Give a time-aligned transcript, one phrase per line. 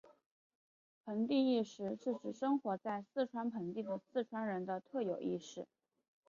[1.05, 5.67] 盆地意识是指生活在四川盆地的四川人的特有意识。